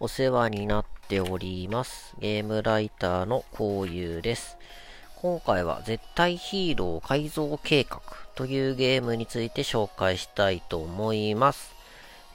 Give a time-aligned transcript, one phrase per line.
[0.00, 2.14] お世話になっております。
[2.20, 4.56] ゲームライターのこういうです。
[5.16, 8.00] 今回は絶対ヒーロー改造計画
[8.36, 11.74] というゲームについて紹介したいと思います。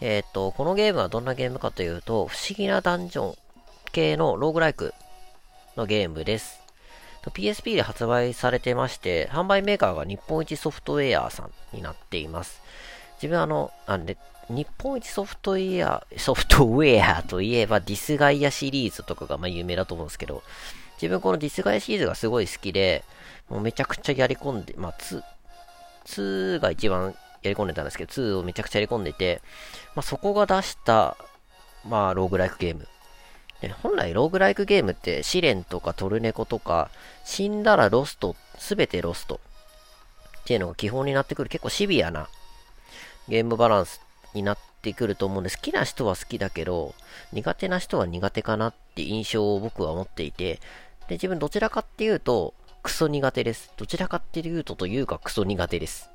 [0.02, 3.36] えっ、ー、と、このゲームはどんなゲームかというと、不思議なダンジョン
[3.94, 4.94] 系のローグライク
[5.78, 6.60] のゲームです。
[7.32, 12.62] PSP で発売されてまして、販売メーカーが日本一ソフトウェアさんになっています。
[13.16, 14.18] 自分はあの、あれ、
[14.50, 20.44] 日本一ソフトウェア、ソフトウェアといえばディスガイアシリーズとかがまあ有名だと思うんですけど、
[20.96, 23.04] 自分このディスガイアシリーズがすごい好きで、
[23.50, 25.24] もうめちゃくちゃやり込んで、まあ2、
[26.06, 29.42] 2が一番やり込んでたんですけど、2をめちゃくちゃやり込んでて、
[29.96, 31.18] まあそこが出した、
[31.88, 32.88] まあローグライクゲーム。
[33.82, 36.90] 本来ローグライクゲームってシレンとかトルネコとか
[37.24, 42.28] 死んだらロスト、すべてロストっていうのが基本になってくる結構シビアな
[43.30, 44.02] ゲームバランス
[44.34, 45.58] になってくると思うんです。
[45.58, 46.96] 好きな人は好きだけど、
[47.32, 50.60] 苦手な人は苦手かなって印象を僕は持っていて、
[51.08, 53.72] で、自分どちらかっていうと、クソ苦手です。
[53.78, 56.10] どちらかっていうとというかクソ苦手です。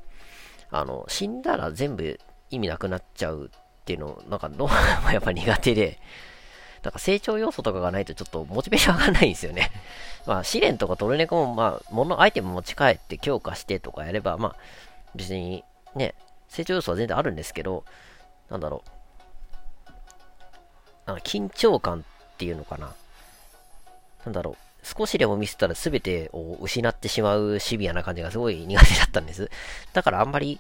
[0.71, 4.69] あの、死んだら全部意味なくなっちゃうっていうの、なんかどう
[5.13, 5.99] やっぱ苦手で、
[6.83, 9.71] なんか成長要素とかがないとちょっとモチベーション上がらないんですよね。
[10.27, 14.57] まあ試練とかトルネコもまあ物、アイテム持ち帰って強化してとかやれば、まあ
[15.15, 16.15] 別にね、
[16.49, 17.85] 成長要素は全然あるんですけど、
[18.51, 18.91] なんだろう。
[21.07, 22.95] なんか緊張感っていうのかな。
[24.25, 24.57] なんだろう。
[24.83, 29.51] 少しでもミスったら全てを失ってしまうシビアな感じがすごい苦手だったんです。
[29.93, 30.59] だからあんまり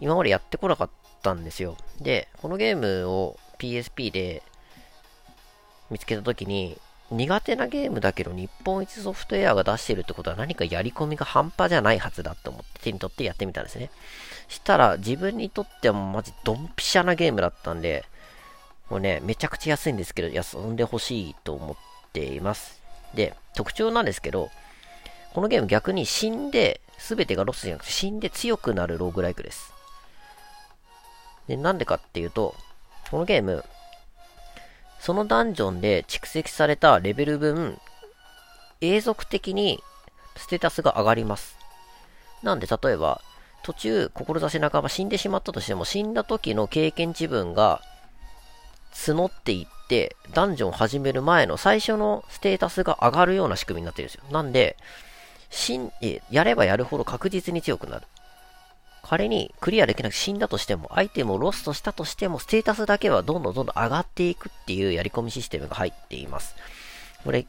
[0.00, 0.90] 今までやってこなかっ
[1.22, 1.76] たんですよ。
[2.00, 4.42] で、このゲームを PSP で
[5.90, 6.78] 見つけた時に、
[7.12, 13.90] 苦手なゲームだけど日本一ソフトウェアが出してるってことは何かやり込みが半端じゃないはずだと思って手に取ってやってみたんですね。
[14.48, 18.04] したら自分にとってはマジドンピシャなゲームだったんで、
[18.90, 21.76] もうね、めちゃくちゃ安いんですけど、遊んでほしいと思っ
[22.12, 22.80] ています。
[23.14, 24.50] で、特徴なんですけど、
[25.32, 29.72] このゲーム逆に死んで、全てがロスじゃなくて死んで強くなるローグライクです。
[31.48, 32.54] で、なんでかっていうと、
[33.10, 33.64] このゲーム、
[35.02, 37.76] そのダンジョンで蓄積されたレベル分、
[38.80, 39.82] 永続的に
[40.36, 41.58] ステータスが上がります。
[42.44, 43.20] なんで、例えば、
[43.64, 47.82] 途中、志半ば死んでしまったとしても、死んだ時の経験値分が
[48.94, 54.22] 募っていって、ダンジョンを始める前の最初のステータスが上がるような仕組みになってるんですよ。
[54.30, 54.76] なんで、
[55.50, 55.92] 死ん、
[56.30, 58.06] やればやるほど確実に強くなる。
[59.02, 66.54] 仮にクリアできなく死んだとしても、アイテムをロストしたとしても、ステータスだけはどんどんどんどん上がっていくっていうやり込みシステムが入っています。
[67.24, 67.46] これ、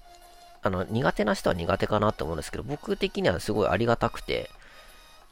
[0.64, 4.50] あの、苦手な人は苦手かなって思うんですけど、僕的にはすごいありがたくて、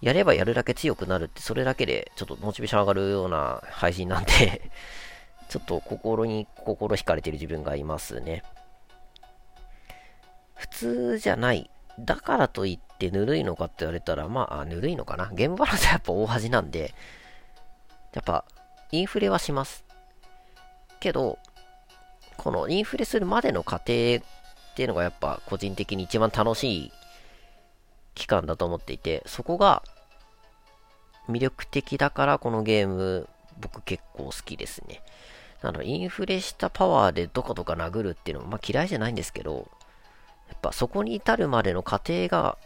[0.02, 4.72] やればやるだけ強くなるって、それだけでちょっとモチベーション上がるような配信なんで
[5.50, 8.44] ちょっと心に心惹かれてる自分がいますね。
[10.56, 11.70] 普通じゃない。
[12.00, 15.32] だからといってぬるいのかって言われたら、まあ、ぬるいのかな。
[15.34, 16.94] ゲームバランスはやっぱ大恥なんで、
[18.14, 18.46] やっぱ、
[18.92, 19.86] インフレはします。
[21.00, 21.40] けど、
[22.38, 23.86] このインフレするまでの過程っ
[24.76, 26.92] ていうのがやっぱ個人的に一番楽しい
[28.16, 29.84] 期間だと思っていて、そこが
[31.30, 33.30] 魅力的だからこのゲーム
[33.60, 35.02] 僕結構好きですね。
[35.62, 39.70] あの、インフレしたパワーでどこどか殴るっていうのも、まあ嫌いじゃないんですけど、
[40.50, 42.58] やっぱそこに至るまでの過程が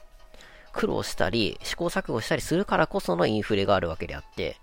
[0.76, 4.58] 苦労したり、試行錯誤したりするからこそのインフレがあるわけであって、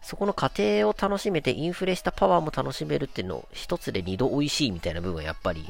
[0.00, 5.66] そこの過程を楽しめてインフレしたパワーも楽しめるっていうのを一つで二度美味しいみたいな部分はやっぱり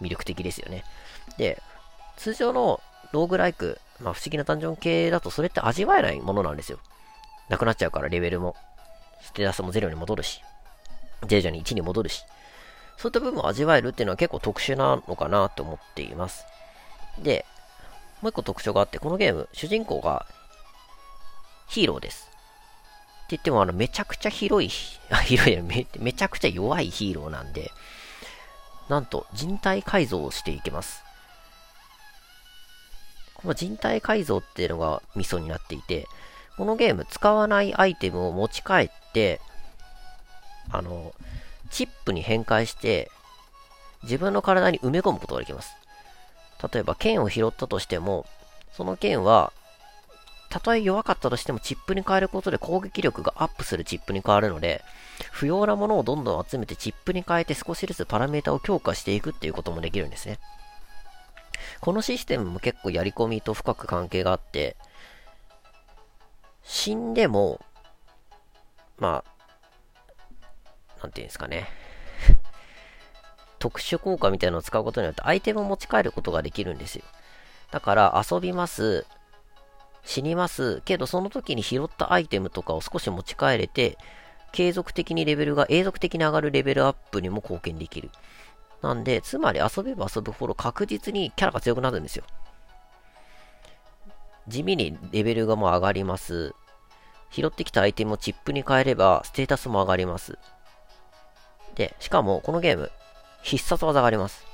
[0.00, 0.84] 魅力的ですよね。
[1.36, 1.60] で、
[2.16, 2.80] 通常の
[3.12, 6.78] ローグライク、まあ不思議なダンジョン系だとそれって味わえないものなんですよ。
[7.48, 8.56] なくなっちゃうからレベルも。
[9.20, 10.42] ステータスも0に戻るし、
[11.26, 12.24] 徐々に1に戻るし。
[12.96, 16.44] そういった部分を味わえるっていうのは結構特殊なのかなと思っています。
[17.18, 17.44] で、
[18.20, 20.26] もう一個特徴があって、このゲーム、主人公が
[21.68, 22.28] ヒーローです。
[23.26, 24.70] って言っても、あの、めちゃくちゃ広い、
[25.10, 27.70] あ、広いめ、めちゃくちゃ弱いヒーローなんで、
[28.88, 31.04] なんと人体改造をしていけます。
[33.34, 36.06] この人体改造っていうのがミソになっていて、
[36.56, 39.40] このゲーム使わないアイテムを持ち帰って、
[40.72, 41.14] あの、
[41.70, 43.10] チップに変換して、
[44.02, 45.76] 自分の体に埋め込むことができます。
[46.72, 48.26] 例えば剣を拾ったとしても、
[48.72, 49.52] その剣は、
[50.50, 54.82] たとえ弱かったとしてもチップに変えることで攻撃力がアップするチップに変わるので、
[55.30, 60.38] 不要なものをどんどん集めてチップに変えて少しずつパラメータを強化していくっていうこともできるんですね。
[61.80, 64.76] このシステムも結構やり込みと深く関係があって、
[66.64, 67.60] 死んでも、
[68.98, 71.68] まあ、なんていうんですかね。
[73.58, 77.04] 特殊効果みたいなのを使うことによってアイテムを持ち帰ることができるんですよ。
[77.70, 79.06] だから遊びます、
[80.04, 83.98] 死にます、けどその時に拾ったアイテムとかを少し持ち帰れて、
[84.52, 88.10] 継続的にレベルが、永続的に上がるレベルアップにも貢献できる。
[88.82, 92.24] なんで、つまり遊べば遊ぶほど確実にキャラが強くなるんですよ。
[94.46, 96.54] 地味にレベルがもう上がります。
[97.30, 100.38] 拾ってきたアイテムをチップに変えれば、ステータスも上がります。
[101.74, 102.90] で、しかも、このゲーム、
[103.48, 104.44] 必殺技があります。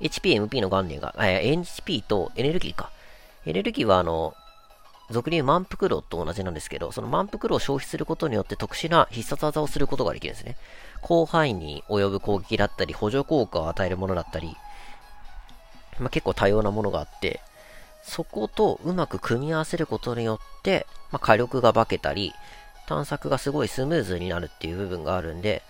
[0.00, 2.90] HP、MP の概念が、えー、HP とエネルギーか。
[3.44, 4.34] エネルギーはあの、
[5.10, 10.56] 俗に言う満腹炉と同じなんですけど、その満腹炉を消費することによって特殊な必殺技をすることができるんですね。
[11.02, 14.56] 広範囲に及ぶ攻撃だったり、補助効果を与えるものだったり、
[15.98, 17.40] まあ、結構多様なものがあって、
[18.02, 22.32] そことうまく組み合わせることによって、まあ、火力が化けたり、
[22.86, 25.62] 探索がすごいスムーズになるっていう部分があるんで、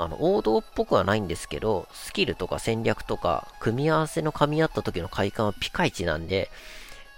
[0.00, 6.50] あの、王道っぽくはないんですけど、スキルとか戦略とか、組み合わせの噛み合った時の快感はピカイチなんで、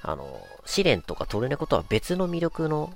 [0.02, 2.92] あの、試練とかトルネコとは別の魅力の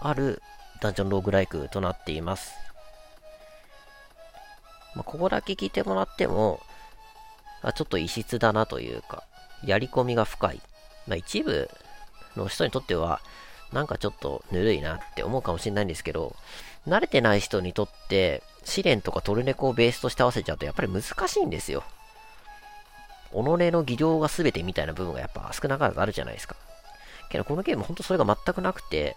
[0.00, 0.42] ある
[0.82, 2.52] ダンジョンローグライクとなっています。
[4.94, 6.60] まあ、ここだけ聞いてもらっても、
[7.62, 9.24] あ、ちょっと異質だなというか、
[9.64, 10.60] やり込みが深い。
[11.06, 11.70] まあ、一部
[12.36, 13.22] の人にとっては、
[13.72, 16.36] なんかちょっとぬるいなって思うかもしれないんですけど、
[16.86, 21.82] 慣れてない人にとって、シレンとかトルネコをベースとして合わせちゃうとやっぱり難しいんですよ。
[23.32, 26.54] 己の技量が全てみたいな部分がやっぱ少なからずあるじゃないですか。
[27.30, 29.16] けどこのゲームほんとそれが全くなくて、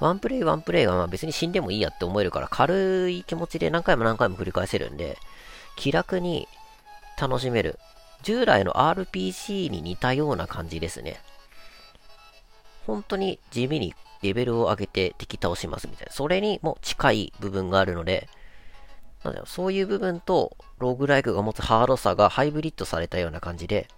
[0.00, 5.18] ワンプレイワンプレイがまあ別に死んでもいいやって思えるから軽い気持ちで何回も何回も繰り返せるんで、
[5.76, 6.48] 気楽に
[7.20, 7.78] 楽しめる。
[8.22, 11.20] 従来の RPG に似たような感じですね。
[12.86, 16.12] 本当に地味にレベルを上げて敵倒しますみたいな。
[16.12, 18.28] それにも近い部分があるので、
[19.24, 23.88] なんだろう、そういう部分と、ローグライクが持つハードさがハイブリッドされたような感じで、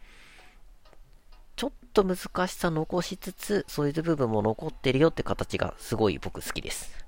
[1.56, 7.04] ちょっと難しさ残しつつ、そういう部分も残ってるよって形がすごい僕好きです。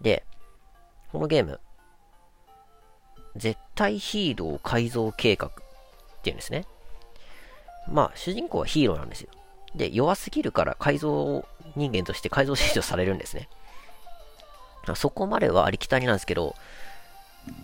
[0.00, 0.24] で、
[1.10, 1.60] このゲーム、
[3.36, 5.50] 絶対ヒーロー改造計画っ
[6.22, 6.66] ていうんですね。
[7.88, 9.30] まあ、主人公はヒーローなんですよ。
[9.74, 11.44] で、弱すぎるから改造
[11.76, 13.48] 人間として改造施除されるんですね。
[14.94, 16.54] そこまではありきたりなんですけど、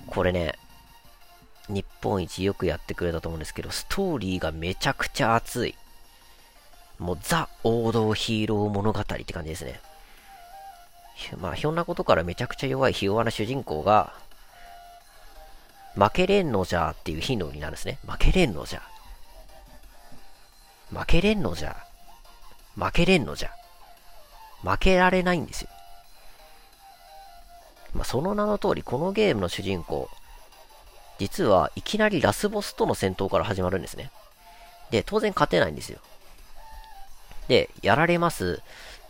[0.07, 0.59] これね、
[1.69, 5.75] 日本一よくやってくれたと思うんですけど、ストーリーがめちゃくちゃ熱い。
[6.99, 9.81] もうザ王道ヒーロー物語って感じですね。
[11.39, 14.13] まあ、ひょんなことからめちゃくちゃ弱いひ弱な主人公が、
[15.97, 17.99] 負けれんのじゃっていうヒーローになるんですね。
[18.07, 18.83] 負けれんのじゃ。
[20.91, 21.84] 負けれんのじゃ。
[22.77, 23.51] 負けれんのじゃ。
[24.63, 25.69] 負けられないんですよ。
[27.95, 30.09] まあ、その名の通り、このゲームの主人公、
[31.19, 34.11] 実はいきなりラスボスとの戦闘から始まるんですね。
[34.91, 35.99] で、当然勝てないんですよ。
[37.49, 38.63] で、やられます。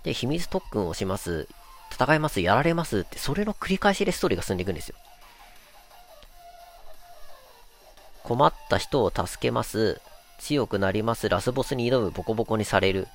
[0.03, 1.49] で、秘密特訓をします。
[1.91, 2.41] 戦います。
[2.41, 3.01] やられます。
[3.01, 4.97] って、それの繰り返しでストーリーが進んでいくんですよ。
[8.25, 10.01] 困った人を助けます。
[10.39, 11.29] 強くなります。
[11.29, 12.11] ラスボスに挑む。
[12.11, 13.07] ボコボコにされる。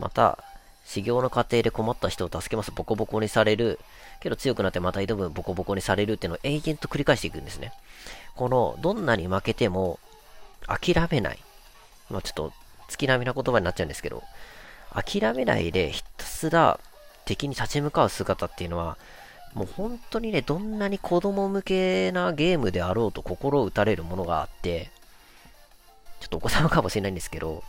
[0.00, 0.42] また、
[0.84, 2.72] 修行の過程で困った人を助けます。
[2.72, 3.78] ボコボコにされる。
[4.20, 5.30] けど強くなってまた挑む。
[5.30, 7.72] ボコボコにされるっていうのを永遠と繰り返していくんですね。
[8.34, 10.00] この、どんなに負けても、
[10.66, 11.38] 諦めない。
[12.08, 12.52] まあちょっと、
[12.88, 14.24] 月並みな言葉になっちゃうんですけど、
[14.92, 16.80] 諦めないでひたすら
[17.24, 18.96] 敵に立ち向かう姿っていうのは、
[19.54, 24.90] もう本当にね、どんなに子供向けなゲームであろうと心を打たれるものがあって、
[26.20, 27.62] ちょっとお子様かもしれないんですけど、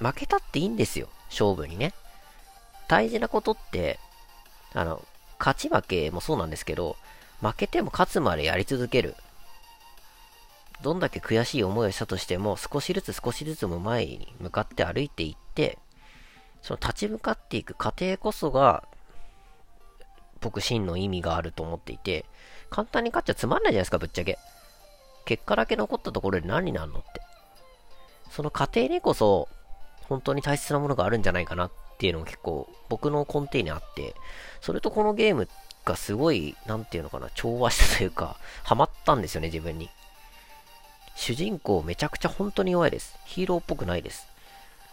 [0.00, 1.92] 負けたっていいんですよ、勝負にね。
[2.88, 3.98] 大事なことって、
[4.72, 5.04] あの、
[5.38, 6.96] 勝ち負けもそうなんですけど、
[7.40, 9.14] 負けても勝つまでやり続ける。
[10.82, 15.78] どんだけ悔しい思いをしたとしても、少しずつ少しずつも前に向かって歩いていって、
[16.62, 18.84] その立ち向かっていく過程こそが、
[20.40, 22.24] 僕真の意味があると思っていて、
[22.70, 24.38] 簡単に勝っちゃつまんないじゃないですか、ぶっちゃけ。
[25.26, 27.20] 結果だけ残ったところで何になるのって。
[28.30, 29.48] その過程にこそ、
[30.10, 34.16] 本当に大切なものがあるんじゃないかなっていうのも結構僕の根底にあって、
[34.60, 35.48] それとこのゲーム
[35.84, 39.88] がすごい、なんていうのかな、調和したというか、ハマったんですよね、自分に。
[41.14, 43.16] 主人公めちゃくちゃ本当に弱いです。
[43.24, 44.26] ヒーローっぽくないです。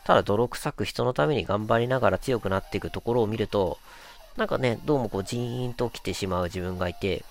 [0.03, 3.79] ただ泥臭く人のために頑張りながら強くなっていくところを見ると、
[4.35, 7.25] なんかね、どうもこうジーンと起きてしまう自分がいて、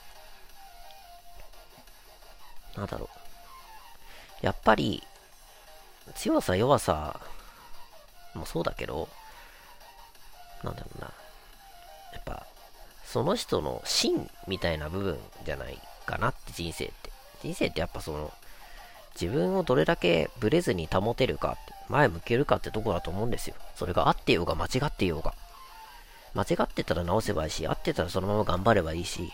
[2.77, 3.09] なんだろ
[4.43, 4.45] う。
[4.45, 5.05] やっぱり、
[6.17, 7.21] 強さ弱さ
[8.37, 9.09] もそうだけど、
[10.63, 11.07] なんだろうな。
[12.13, 12.47] やっぱ、
[13.05, 17.11] その人の芯みたいな部分じゃないかなって人生って。
[17.43, 18.33] 人生ってやっぱその、
[19.21, 23.55] 自分をどれだけブレずに保てるかって、前向けるかってとこだと思うんですよ。
[23.75, 25.35] それが合ってようが間違ってようが。
[26.35, 29.33] 間違ってたら直せばいいし、合ってたらそのまま頑張ればいいし、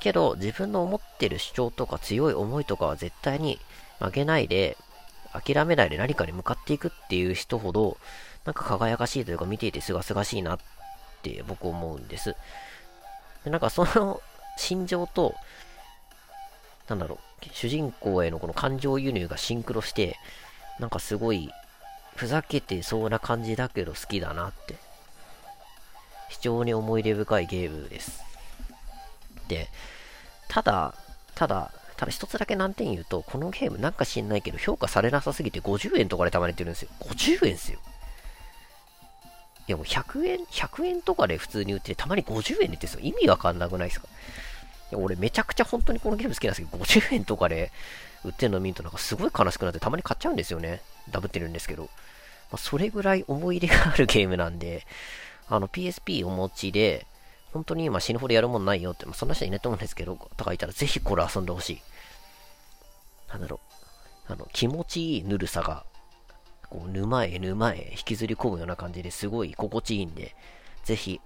[0.00, 3.58] けど自分の思ってる主張とか強い思いとかは絶対に
[3.98, 4.76] 曲げないで、
[5.32, 7.96] 諦めないで何かに向かっていくっていう人ほど、
[8.46, 10.58] なんか輝かしいというか見ていて清々しいなっ
[11.22, 12.36] て僕思うんです。
[13.44, 14.22] でなんかその
[14.56, 15.34] 心情と、
[16.88, 20.16] なんだろう、主人公へのこの感情輸入がシンクロして、
[20.78, 21.52] なんかすごい、
[22.14, 24.76] ふざけてそうな感じだけど好きだなって。
[26.28, 28.22] 非常に思い出深いゲームです。
[29.48, 29.68] で、
[30.48, 30.94] ただ、
[31.34, 36.88] ただ、ただ一つだけ難点言うと、このゲームなんか知んないけど評価されなさすぎて50円とかでたまれてるんですよ。
[37.00, 37.78] 50円ですよ。
[39.68, 43.00] いやもう100円、100円とかで普通に売ってたまに50円でってんですよ。
[43.02, 44.06] 意味わかんなくないですか？
[44.92, 47.72] いや俺めちゃくちゃ本当にこのゲーム好きなんですけど、50円とかで
[48.24, 50.82] 売ってるの見るとなんかすごい悲しくなってたまに買っちゃうんですよね。
[51.10, 51.84] ダブってるんですけど。
[51.84, 51.88] ま
[52.52, 54.86] あ、それぐらい思い入れがあるゲームなんで、
[55.48, 57.04] あの PSP お持ちで、
[57.52, 61.82] 本当に今死ぬほどやるもんないよって、まあ、そんな人いないと思うんですけど、とかいたらぜひこれ遊んでほしい。
[63.28, 63.58] なんだろ
[64.28, 64.32] う。
[64.32, 65.84] あの、気持ちいいぬるさが、
[66.76, 70.36] こう、沼へ沼へ引きずり込むような感じですごい心地いいんで、
[70.84, 71.22] ぜひ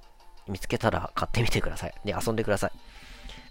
[0.46, 1.94] 見つけたら買ってみてください。
[2.04, 2.72] で、遊んでください。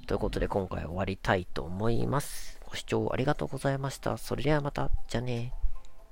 [0.07, 2.57] ということで今回終わりたいと思います。
[2.69, 4.17] ご視聴ありがとうございました。
[4.17, 4.89] それではまた。
[5.09, 5.53] じゃあね